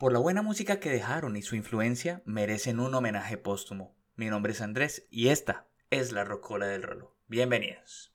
[0.00, 3.94] Por la buena música que dejaron y su influencia, merecen un homenaje póstumo.
[4.16, 7.18] Mi nombre es Andrés y esta es la Rocola del Rolo.
[7.28, 8.10] Bienvenidos.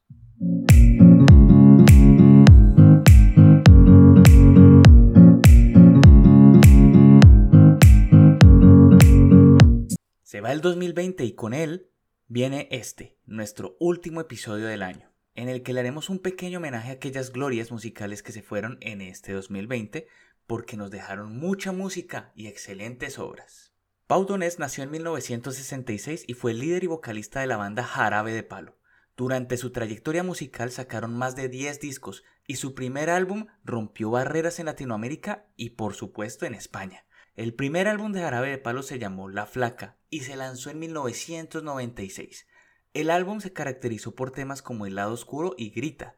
[10.24, 11.92] Se va el 2020 y con él
[12.28, 16.90] viene este, nuestro último episodio del año, en el que le haremos un pequeño homenaje
[16.90, 20.08] a aquellas glorias musicales que se fueron en este 2020
[20.48, 23.74] porque nos dejaron mucha música y excelentes obras.
[24.08, 28.44] Pau Donés nació en 1966 y fue líder y vocalista de la banda Jarabe de
[28.44, 28.78] Palo.
[29.18, 34.60] Durante su trayectoria musical sacaron más de 10 discos y su primer álbum rompió barreras
[34.60, 37.06] en Latinoamérica y por supuesto en España.
[37.36, 40.80] El primer álbum de Jarabe de Palo se llamó La Flaca y se lanzó en
[40.80, 42.48] 1996.
[42.94, 46.16] El álbum se caracterizó por temas como El lado oscuro y Grita.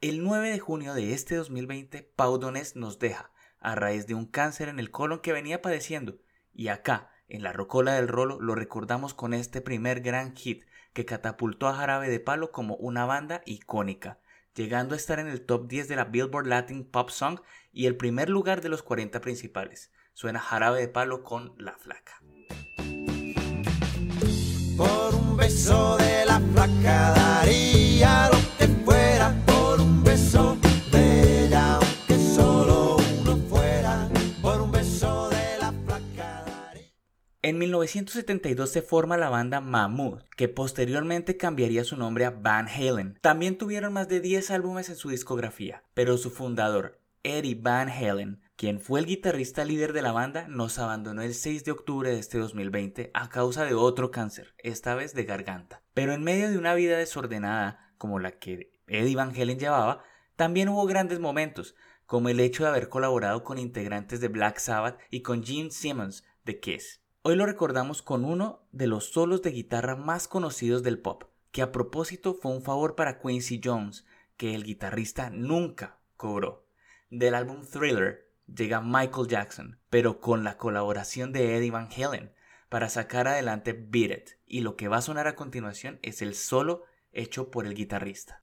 [0.00, 4.26] El 9 de junio de este 2020, Pau Donés nos deja, a raíz de un
[4.26, 6.18] cáncer en el colon que venía padeciendo,
[6.52, 11.04] y acá, en la rocola del rolo, lo recordamos con este primer gran hit que
[11.04, 14.18] catapultó a Jarabe de Palo como una banda icónica,
[14.54, 17.40] llegando a estar en el top 10 de la Billboard Latin Pop Song
[17.72, 19.92] y el primer lugar de los 40 principales.
[20.14, 22.20] Suena jarabe de palo con la flaca.
[24.76, 27.77] Por un beso de la flaca daría
[37.88, 43.18] 1972 se forma la banda Mahmood, que posteriormente cambiaría su nombre a Van Halen.
[43.22, 48.42] También tuvieron más de 10 álbumes en su discografía, pero su fundador, Eddie Van Halen,
[48.56, 52.18] quien fue el guitarrista líder de la banda, nos abandonó el 6 de octubre de
[52.18, 55.80] este 2020 a causa de otro cáncer, esta vez de garganta.
[55.94, 60.02] Pero en medio de una vida desordenada como la que Eddie Van Halen llevaba,
[60.36, 64.98] también hubo grandes momentos, como el hecho de haber colaborado con integrantes de Black Sabbath
[65.10, 67.00] y con Gene Simmons de Kiss.
[67.22, 71.62] Hoy lo recordamos con uno de los solos de guitarra más conocidos del pop, que
[71.62, 74.06] a propósito fue un favor para Quincy Jones,
[74.36, 76.64] que el guitarrista nunca cobró.
[77.10, 82.32] Del álbum Thriller, llega Michael Jackson, pero con la colaboración de Eddie Van Halen,
[82.68, 86.36] para sacar adelante Beat It, y lo que va a sonar a continuación es el
[86.36, 88.42] solo hecho por el guitarrista.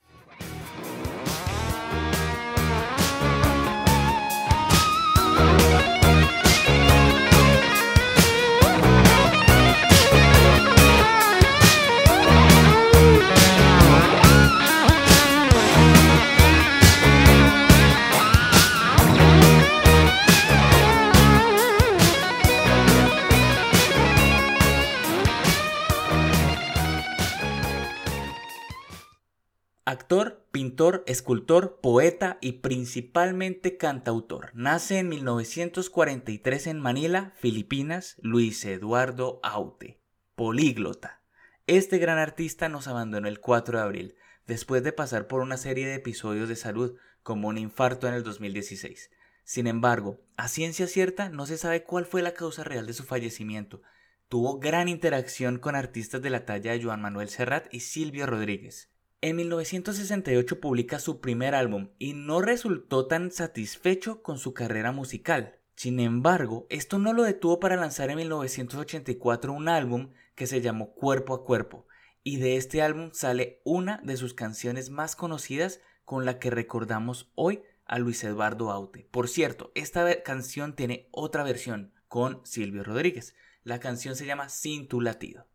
[29.98, 34.52] Actor, pintor, escultor, poeta y principalmente cantautor.
[34.54, 40.02] Nace en 1943 en Manila, Filipinas, Luis Eduardo Aute.
[40.36, 41.22] Políglota.
[41.66, 45.88] Este gran artista nos abandonó el 4 de abril, después de pasar por una serie
[45.88, 49.12] de episodios de salud, como un infarto en el 2016.
[49.46, 53.06] Sin embargo, a ciencia cierta no se sabe cuál fue la causa real de su
[53.06, 53.82] fallecimiento.
[54.28, 58.90] Tuvo gran interacción con artistas de la talla de Joan Manuel Serrat y Silvio Rodríguez.
[59.26, 65.58] En 1968 publica su primer álbum y no resultó tan satisfecho con su carrera musical.
[65.76, 70.94] Sin embargo, esto no lo detuvo para lanzar en 1984 un álbum que se llamó
[70.94, 71.88] Cuerpo a Cuerpo,
[72.24, 77.32] y de este álbum sale una de sus canciones más conocidas con la que recordamos
[77.34, 79.08] hoy a Luis Eduardo Aute.
[79.10, 83.34] Por cierto, esta canción tiene otra versión con Silvio Rodríguez.
[83.64, 85.48] La canción se llama Sin tu latido.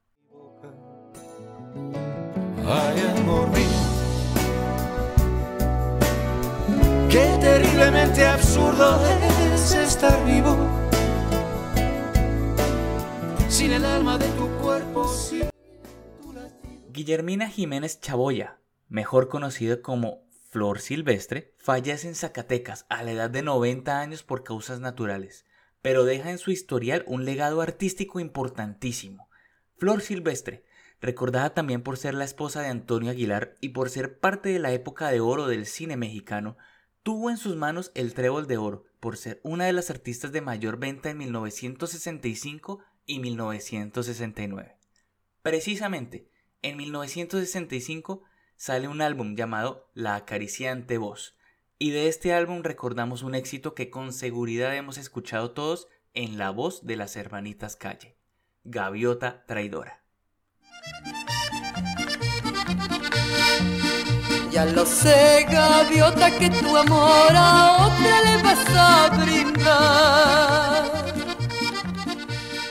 [7.11, 9.05] Qué terriblemente absurdo
[9.53, 10.57] es estar vivo.
[13.49, 15.51] Sin el alma de tu cuerpo, sin.
[16.93, 23.43] Guillermina Jiménez Chaboya, mejor conocida como Flor Silvestre, fallece en Zacatecas a la edad de
[23.43, 25.47] 90 años por causas naturales,
[25.83, 29.29] pero deja en su historial un legado artístico importantísimo.
[29.79, 30.65] Flor Silvestre,
[31.01, 34.71] recordada también por ser la esposa de Antonio Aguilar y por ser parte de la
[34.71, 36.57] época de oro del cine mexicano,
[37.03, 40.41] tuvo en sus manos el Trébol de Oro por ser una de las artistas de
[40.41, 44.77] mayor venta en 1965 y 1969.
[45.43, 46.29] Precisamente,
[46.63, 48.23] en 1965
[48.57, 51.37] sale un álbum llamado La acariciante voz,
[51.79, 56.51] y de este álbum recordamos un éxito que con seguridad hemos escuchado todos en la
[56.51, 58.19] voz de las hermanitas Calle,
[58.65, 60.05] Gaviota Traidora.
[64.51, 70.85] Ya lo sé, gaviota, que tu amor a otra le vas a brindar.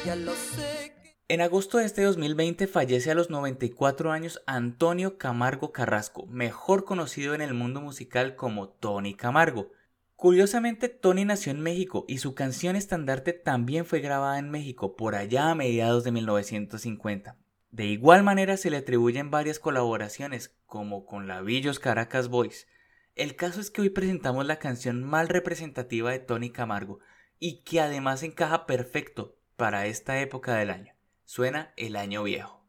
[0.06, 0.94] Ya lo sé.
[1.30, 7.34] En agosto de este 2020 fallece a los 94 años Antonio Camargo Carrasco, mejor conocido
[7.34, 9.72] en el mundo musical como Tony Camargo.
[10.18, 15.16] Curiosamente, Tony nació en México y su canción estandarte también fue grabada en México por
[15.16, 17.38] allá a mediados de 1950.
[17.72, 22.68] De igual manera se le atribuyen varias colaboraciones, como con la Villos Caracas Boys.
[23.16, 27.00] El caso es que hoy presentamos la canción más representativa de Tony Camargo
[27.40, 30.94] y que además encaja perfecto para esta época del año
[31.30, 32.66] suena el año viejo.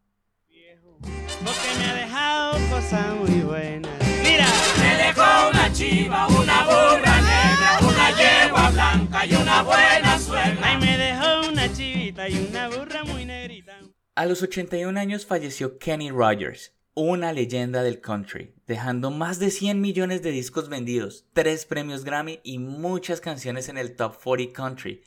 [1.43, 3.91] Porque me ha dejado cosas muy buenas.
[4.21, 4.45] Mira,
[4.77, 10.59] Me dejó una chiva, una burra negra, una yegua blanca y una buena suegra.
[10.61, 13.79] ay, me dejó una chivita y una burra muy negrita.
[14.13, 19.79] A los 81 años falleció Kenny Rogers, una leyenda del country, dejando más de 100
[19.79, 25.01] millones de discos vendidos, 3 premios Grammy y muchas canciones en el Top 40 Country.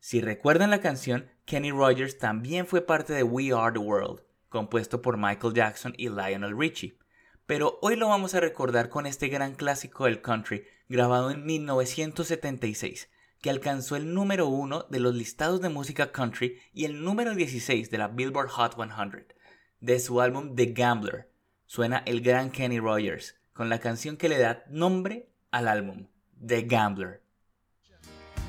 [0.00, 5.02] Si recuerdan la canción, Kenny Rogers también fue parte de We Are the World, compuesto
[5.02, 6.98] por Michael Jackson y Lionel Richie.
[7.46, 13.08] Pero hoy lo vamos a recordar con este gran clásico del country, grabado en 1976,
[13.40, 17.90] que alcanzó el número uno de los listados de música country y el número 16
[17.90, 19.34] de la Billboard Hot 100.
[19.80, 21.30] De su álbum The Gambler,
[21.66, 26.08] suena el gran Kenny Rogers, con la canción que le da nombre al álbum,
[26.44, 27.22] The Gambler.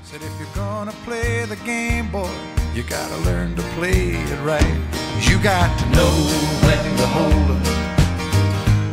[0.04, 2.28] Said if you're gonna play the game, boy,
[2.74, 4.64] you gotta learn to play it right.
[5.30, 6.10] You got to know
[6.66, 7.64] when to hold 'em,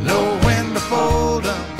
[0.05, 1.76] know when to fold 'em,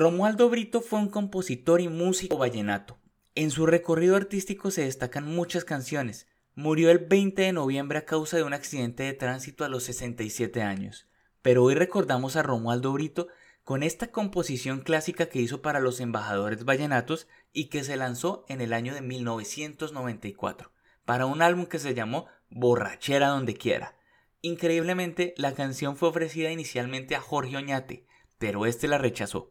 [0.00, 2.96] Romualdo Brito fue un compositor y músico vallenato.
[3.34, 6.26] En su recorrido artístico se destacan muchas canciones.
[6.54, 10.62] Murió el 20 de noviembre a causa de un accidente de tránsito a los 67
[10.62, 11.06] años.
[11.42, 13.28] Pero hoy recordamos a Romualdo Brito
[13.62, 18.62] con esta composición clásica que hizo para los embajadores vallenatos y que se lanzó en
[18.62, 20.72] el año de 1994,
[21.04, 23.98] para un álbum que se llamó Borrachera donde quiera.
[24.40, 28.06] Increíblemente, la canción fue ofrecida inicialmente a Jorge Oñate,
[28.38, 29.50] pero este la rechazó.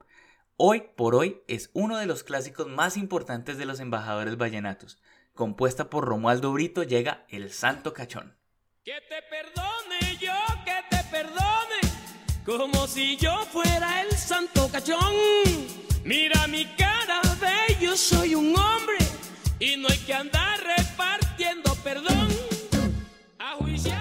[0.61, 4.99] Hoy por hoy es uno de los clásicos más importantes de los embajadores vallenatos.
[5.33, 8.35] Compuesta por Romualdo Brito llega El Santo Cachón.
[8.83, 10.33] Que te perdone yo,
[10.65, 11.79] que te perdone,
[12.45, 15.13] como si yo fuera el santo cachón.
[16.03, 18.97] Mira mi cara, ve, yo soy un hombre
[19.59, 22.27] y no hay que andar repartiendo perdón.
[23.39, 23.93] A juicio.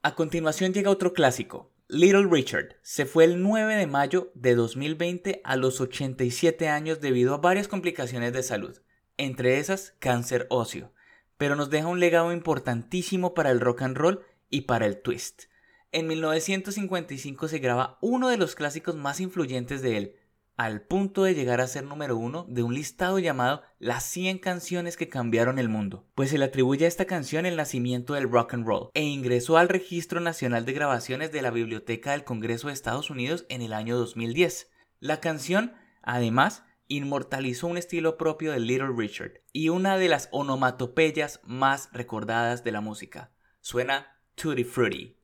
[0.00, 1.70] A continuación llega otro clásico.
[1.90, 7.32] Little Richard se fue el 9 de mayo de 2020 a los 87 años debido
[7.32, 8.76] a varias complicaciones de salud,
[9.16, 10.92] entre esas cáncer óseo,
[11.38, 14.20] pero nos deja un legado importantísimo para el rock and roll
[14.50, 15.44] y para el twist.
[15.90, 20.16] En 1955 se graba uno de los clásicos más influyentes de él,
[20.58, 24.96] al punto de llegar a ser número uno de un listado llamado Las 100 canciones
[24.96, 28.54] que cambiaron el mundo, pues se le atribuye a esta canción el nacimiento del rock
[28.54, 32.74] and roll e ingresó al Registro Nacional de Grabaciones de la Biblioteca del Congreso de
[32.74, 34.68] Estados Unidos en el año 2010.
[34.98, 41.40] La canción, además, inmortalizó un estilo propio de Little Richard y una de las onomatopeyas
[41.44, 43.30] más recordadas de la música.
[43.60, 45.16] Suena Tutti Frutti.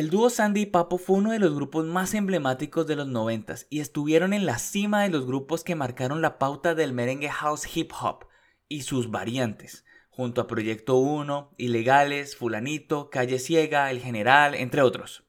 [0.00, 3.56] El dúo Sandy y Papo fue uno de los grupos más emblemáticos de los 90
[3.68, 7.68] y estuvieron en la cima de los grupos que marcaron la pauta del merengue house
[7.76, 8.24] hip hop
[8.66, 15.24] y sus variantes, junto a Proyecto 1, Ilegales, Fulanito, Calle Ciega, El General, entre otros.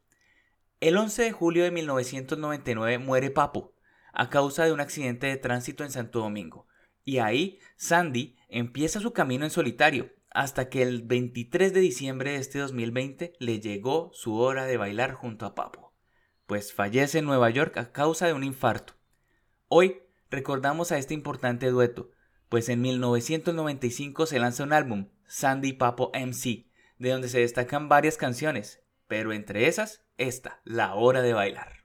[0.79, 3.73] El 11 de julio de 1999 muere Papo
[4.13, 6.65] a causa de un accidente de tránsito en Santo Domingo,
[7.03, 12.37] y ahí Sandy empieza su camino en solitario, hasta que el 23 de diciembre de
[12.37, 15.93] este 2020 le llegó su hora de bailar junto a Papo,
[16.45, 18.93] pues fallece en Nueva York a causa de un infarto.
[19.67, 22.11] Hoy recordamos a este importante dueto,
[22.49, 28.17] pues en 1995 se lanza un álbum, Sandy Papo MC, de donde se destacan varias
[28.17, 31.81] canciones, pero entre esas, esta, La Hora de Bailar.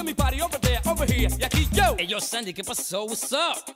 [0.00, 1.28] Es mi party, over there, over here.
[1.38, 1.94] Y aquí yo.
[1.98, 3.04] Hey, yo, Sandy, ¿qué pasó?
[3.04, 3.72] What's up?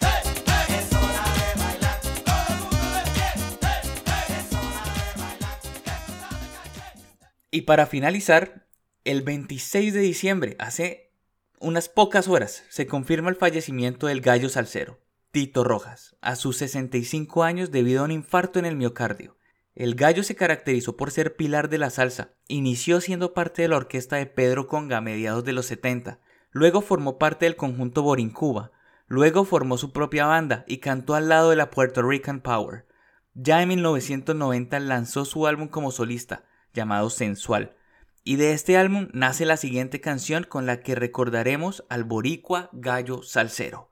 [7.51, 8.67] Y para finalizar,
[9.05, 11.13] el 26 de diciembre, hace
[11.61, 14.99] unas pocas horas, se confirma el fallecimiento del gallo salsero,
[15.31, 19.37] Tito Rojas, a sus 65 años debido a un infarto en el miocardio.
[19.75, 23.77] El gallo se caracterizó por ser pilar de la salsa, inició siendo parte de la
[23.77, 26.21] orquesta de Pedro Conga a mediados de los 70,
[26.53, 28.71] luego formó parte del conjunto Borincuba,
[29.07, 32.87] Luego formó su propia banda y cantó al lado de la Puerto Rican Power.
[33.35, 37.77] Ya en 1990 lanzó su álbum como solista, llamado Sensual,
[38.23, 43.23] y de este álbum nace la siguiente canción con la que recordaremos al boricua gallo
[43.23, 43.91] salsero.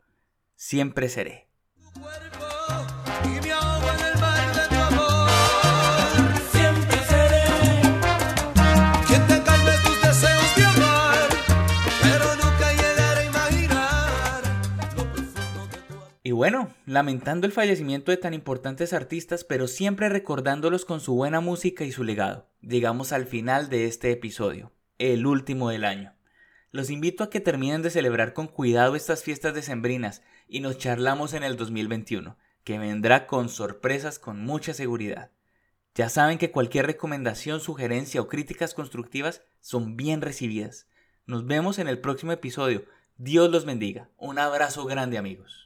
[0.56, 1.48] Siempre seré.
[16.42, 21.84] Bueno, lamentando el fallecimiento de tan importantes artistas, pero siempre recordándolos con su buena música
[21.84, 26.16] y su legado, llegamos al final de este episodio, el último del año.
[26.72, 31.32] Los invito a que terminen de celebrar con cuidado estas fiestas decembrinas y nos charlamos
[31.32, 35.30] en el 2021, que vendrá con sorpresas con mucha seguridad.
[35.94, 40.88] Ya saben que cualquier recomendación, sugerencia o críticas constructivas son bien recibidas.
[41.24, 42.84] Nos vemos en el próximo episodio.
[43.16, 44.10] Dios los bendiga.
[44.16, 45.61] Un abrazo grande amigos.